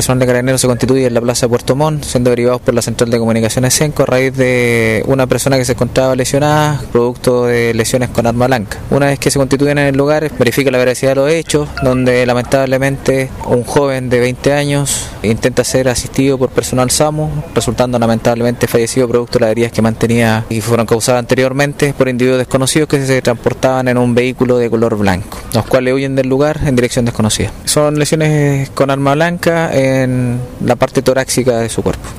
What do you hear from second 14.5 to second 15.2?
años